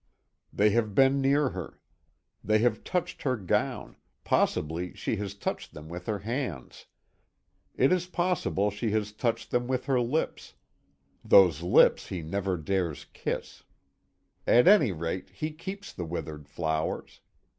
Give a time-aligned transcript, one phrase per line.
[0.51, 1.79] They have been near her.
[2.43, 6.87] They have touched her gown possibly she has touched them with her hands.
[7.75, 10.55] It is possible she has touched them with her lips
[11.23, 13.61] those lips he never dares kiss.
[14.47, 17.19] At any rate he keeps the withered flowers.